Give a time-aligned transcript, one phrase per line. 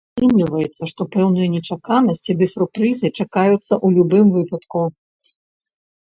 [0.13, 4.81] Атрымліваецца, што пэўныя нечаканасці ды сюрпрызы чакаюць у любым выпадку.